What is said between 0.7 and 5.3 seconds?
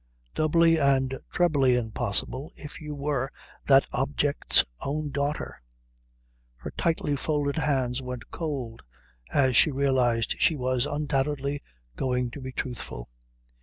and trebly impossible if you were that object's own